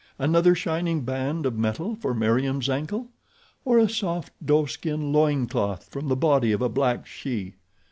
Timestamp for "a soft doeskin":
3.77-5.13